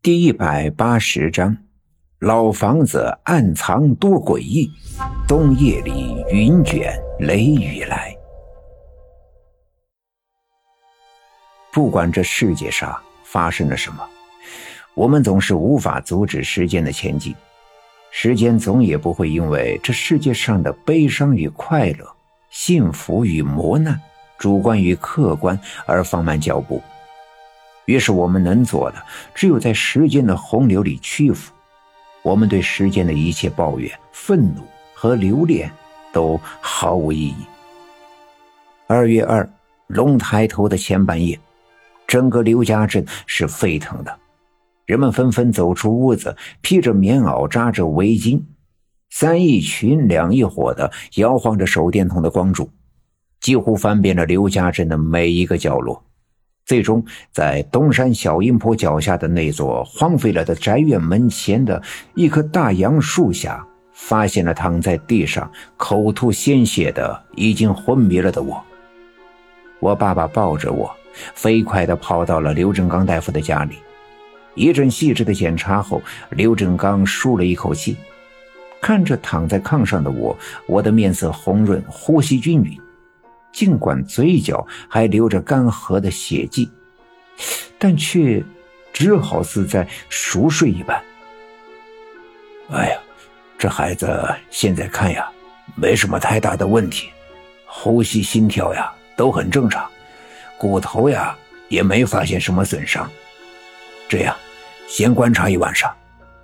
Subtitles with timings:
[0.00, 1.56] 第一百八十章，
[2.20, 4.70] 老房子暗藏多诡异，
[5.26, 8.16] 冬夜里云卷雷雨来。
[11.72, 14.08] 不管这世界上发生了什么，
[14.94, 17.34] 我们总是无法阻止时间的前进。
[18.12, 22.08] 时间总也不会因为这世界上的悲伤与快乐、
[22.50, 24.00] 幸福与磨难、
[24.38, 26.80] 主观与客观而放慢脚步。
[27.88, 29.02] 于是，我们能做的
[29.34, 31.50] 只有在时间的洪流里屈服。
[32.20, 34.60] 我们对时间的一切抱怨、愤怒
[34.92, 35.70] 和留恋
[36.12, 37.34] 都毫无意义。
[38.86, 39.48] 二月二，
[39.86, 41.40] 龙抬头的前半夜，
[42.06, 44.14] 整个刘家镇是沸腾的，
[44.84, 48.38] 人们纷纷走出屋子，披着棉袄，扎着围巾，
[49.08, 52.68] 三一群两一伙的摇晃着手电筒的光柱，
[53.40, 56.04] 几乎翻遍了刘家镇的每一个角落。
[56.68, 61.82] 最终，在东山小阴坡脚下的那座荒废了的宅院门前的
[62.14, 68.62] 一棵大杨树下，发现了躺在地上口吐鲜血的、已经昏迷了的我。
[69.80, 70.94] 我爸爸抱着我，
[71.34, 73.76] 飞快地跑到了刘振刚大夫的家里。
[74.54, 77.96] 一阵细致的检查后，刘振刚舒了一口气，
[78.78, 82.78] 看着躺在炕上的我，我的面色红润，呼吸均匀。
[83.52, 86.70] 尽管嘴角还流着干涸的血迹，
[87.78, 88.42] 但却
[88.92, 91.02] 只好似在熟睡一般。
[92.70, 92.98] 哎呀，
[93.56, 95.26] 这孩子现在看呀，
[95.74, 97.08] 没什么太大的问题，
[97.66, 99.88] 呼吸、心跳呀都很正常，
[100.58, 101.36] 骨头呀
[101.68, 103.10] 也没发现什么损伤。
[104.08, 104.36] 这样，
[104.86, 105.90] 先观察一晚上，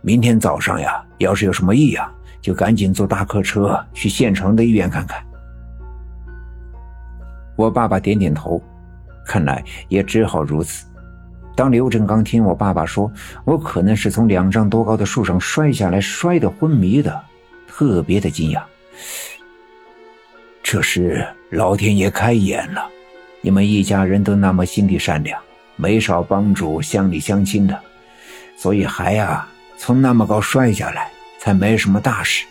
[0.00, 5.24] 明天早上呀，要是有什么异样，就赶紧坐大客车去县城的医院看看。
[7.58, 8.62] 我爸爸点点头，
[9.26, 10.86] 看来也只好如此。
[11.56, 13.10] 当刘振刚听我爸爸说
[13.44, 17.20] 我可能是从两丈多高的树上摔下来，摔得昏迷的，
[17.66, 18.62] 特别的惊讶。
[20.62, 22.88] 这是老天爷开眼了，
[23.40, 25.42] 你们一家人都那么心地善良，
[25.74, 27.76] 没少帮助乡里乡亲的，
[28.56, 31.10] 所以孩啊从那么高摔下来，
[31.40, 32.46] 才没什么大事。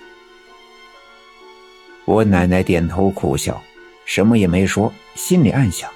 [2.04, 3.64] 我奶奶点头苦笑。
[4.08, 5.88] 什么也没说，心里暗想：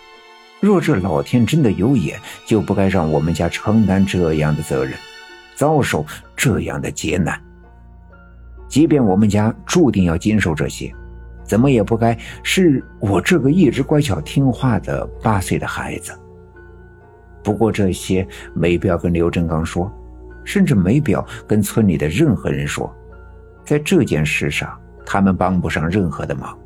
[0.60, 4.94] 若这老天真的有眼，就不该让我们家承担这样的责任，
[5.56, 6.06] 遭受
[6.36, 7.42] 这样的劫难。
[8.68, 10.94] 即便我们家注定要经受这些，
[11.46, 16.12] 怎么也不该是我这个一直乖巧听话的八岁的孩子。
[17.42, 19.92] 不过这些没必要跟刘振刚说，
[20.44, 22.94] 甚至没必要跟村里的任何人说，
[23.66, 26.58] 在这件事上，他们帮不上任何的忙。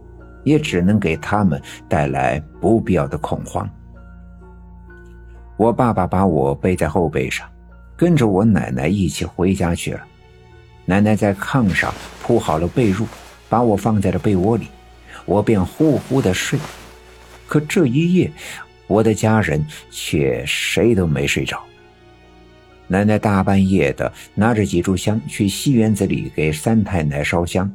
[0.46, 3.70] 也只能给他们带来不必要的恐慌。
[5.58, 7.46] 我爸爸把我背在后背上，
[7.98, 10.02] 跟着我奶奶一起回家去了。
[10.86, 13.06] 奶奶在炕上铺好了被褥，
[13.50, 14.68] 把我放在了被窝里，
[15.26, 16.60] 我便呼呼的睡。
[17.48, 18.32] 可这一夜，
[18.88, 21.60] 我的家人却谁都没睡着。
[22.88, 27.72] 奶奶大半夜的拿着几炷香去戏园子里给三太奶烧香。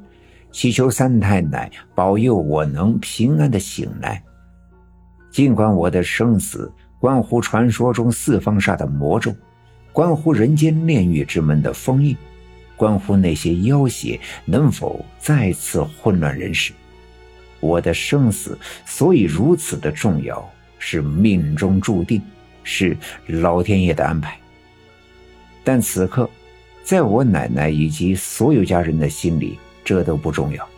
[0.52, 4.22] 祈求三太奶保佑我能平安的醒来。
[5.30, 9.34] 尽管我的生死关乎传说中四方煞的魔咒，
[9.92, 12.16] 关乎人间炼狱之门的封印，
[12.76, 16.72] 关乎那些妖邪能否再次混乱人世，
[17.60, 20.46] 我的生死所以如此的重要，
[20.78, 22.20] 是命中注定，
[22.64, 22.96] 是
[23.26, 24.36] 老天爷的安排。
[25.62, 26.28] 但此刻，
[26.82, 29.58] 在我奶奶以及所有家人的心里。
[29.84, 30.68] 这都不重要。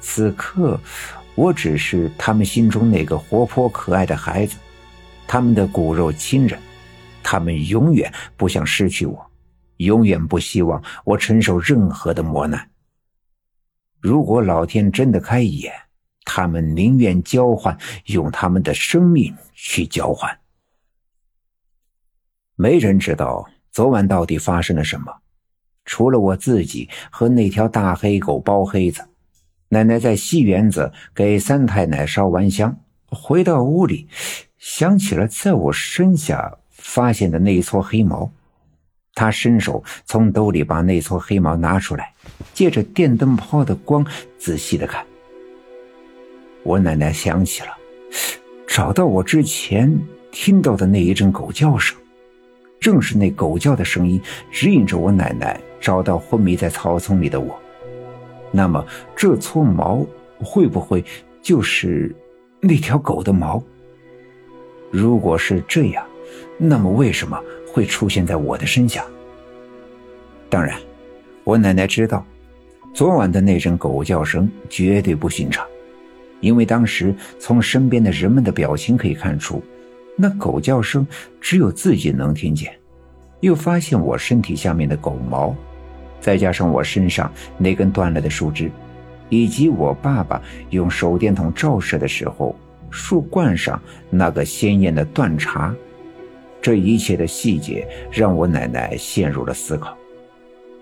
[0.00, 0.78] 此刻，
[1.34, 4.56] 我只是他们心中那个活泼可爱的孩子，
[5.26, 6.58] 他们的骨肉亲人。
[7.26, 9.30] 他们永远不想失去我，
[9.78, 12.70] 永远不希望我承受任何的磨难。
[13.98, 15.72] 如果老天真的开眼，
[16.26, 20.38] 他们宁愿交换，用他们的生命去交换。
[22.56, 25.23] 没人知道昨晚到底发生了什么。
[25.84, 29.02] 除了我自己和那条大黑狗包黑子，
[29.68, 32.76] 奶奶在西园子给三太奶烧完香，
[33.08, 34.08] 回到屋里，
[34.58, 38.30] 想起了在我身下发现的那一撮黑毛，
[39.14, 42.12] 她伸手从兜里把那撮黑毛拿出来，
[42.52, 44.06] 借着电灯泡的光
[44.38, 45.04] 仔细的看。
[46.62, 47.68] 我奶奶想起了，
[48.66, 49.94] 找到我之前
[50.32, 51.96] 听到的那一阵狗叫声。
[52.80, 54.20] 正是那狗叫的声音
[54.50, 57.54] 指引着我奶奶找到昏迷在草丛里的我。
[58.50, 58.82] 那么
[59.14, 60.06] 这撮毛
[60.38, 61.04] 会不会
[61.42, 62.10] 就是
[62.58, 63.62] 那条狗的毛？
[64.90, 66.02] 如果是这样，
[66.56, 67.38] 那么为什么
[67.70, 69.04] 会出现在我的身下？
[70.48, 70.80] 当然，
[71.42, 72.24] 我奶奶知道，
[72.94, 75.66] 昨晚的那声狗叫声绝对不寻常，
[76.40, 79.62] 因为当时从身边的人们的表情可以看出，
[80.16, 81.06] 那狗叫声
[81.42, 82.72] 只有自己能听见。
[83.40, 85.54] 又发现我身体下面的狗毛，
[86.24, 88.70] 再加上我身上那根断了的树枝，
[89.28, 90.40] 以及我爸爸
[90.70, 92.56] 用手电筒照射的时候
[92.88, 93.78] 树冠上
[94.08, 95.74] 那个鲜艳的断茬，
[96.62, 99.94] 这一切的细节让我奶奶陷入了思考。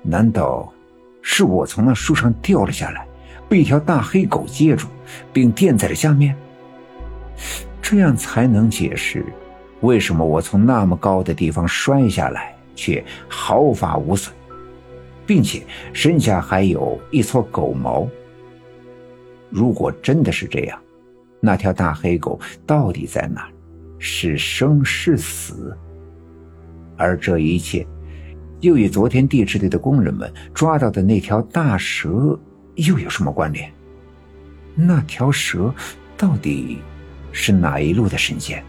[0.01, 0.73] 难道
[1.23, 3.05] 是我从那树上掉了下来，
[3.49, 4.87] 被一条大黑狗接住，
[5.33, 6.37] 并垫在了下面？
[7.83, 9.27] 这样才能解释。
[9.81, 14.33] 为什么我从那么高的地方摔下来，却毫发无损，
[15.33, 15.63] 并且
[15.95, 18.07] 身下还有一撮狗毛？
[19.49, 20.79] 如果真的是这样，
[21.41, 23.49] 那条大黑狗到底在哪？
[23.99, 25.75] 是生是死？
[26.99, 27.87] 而这一切，
[28.61, 32.39] 又与昨天地质队的工人们抓到的那条大蛇
[32.75, 33.73] 又有什么关联？
[34.75, 35.75] 那条蛇
[36.15, 36.77] 到底
[37.33, 38.63] 是哪一路的神仙？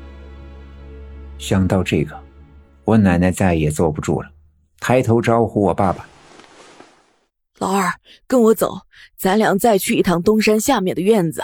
[1.37, 2.17] 想到这个，
[2.85, 4.29] 我奶奶再也坐不住了，
[4.79, 6.07] 抬头招呼我爸爸
[7.63, 7.93] ：“老二，
[8.27, 8.81] 跟我走，
[9.15, 11.41] 咱俩再去一趟东山下面的院子。”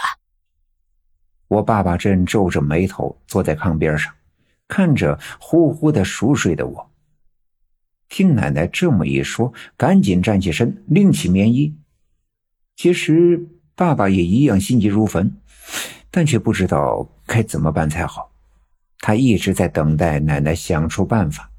[1.48, 4.12] 我爸爸正皱着眉头坐在炕边上，
[4.68, 6.90] 看着呼呼的熟睡的我。
[8.10, 11.74] 听奶奶这么一说，赶紧站起身，拎起棉衣。
[12.76, 15.34] 其实爸爸也一样心急如焚，
[16.10, 18.30] 但却不知道该怎么办才好。
[18.98, 21.50] 他一直在等待奶奶想出办法，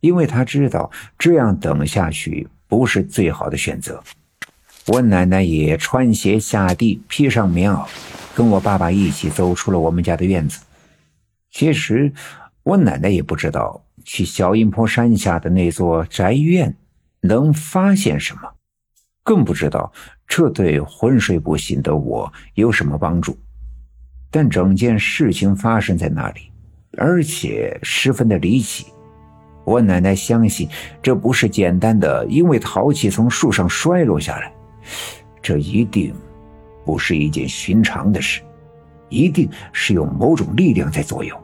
[0.00, 4.00] 因为他知道这样等下去不是最好的选择。
[4.86, 7.86] 我奶奶也穿鞋下地，披上棉袄，
[8.34, 10.60] 跟我爸爸一起走出了我们家的院子。
[11.50, 12.12] 其实，
[12.62, 16.74] 我奶奶也不知道去小阴坡山下的那座宅院
[17.22, 18.42] 能发现什么，
[19.24, 19.92] 更不知道
[20.26, 23.38] 这对昏睡不醒的我有什么帮助。
[24.30, 26.42] 但整件事情发生在那里。
[26.96, 28.86] 而且十分的离奇，
[29.68, 30.66] 我奶奶相信
[31.02, 34.50] 这不是简单的因为淘气从树上摔落下来，
[35.42, 36.14] 这一定
[36.86, 38.40] 不是一件寻常的事，
[39.10, 41.38] 一定是有某种力量在作用。